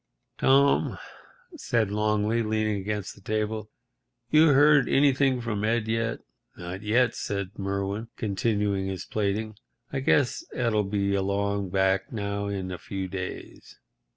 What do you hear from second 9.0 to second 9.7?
plaiting.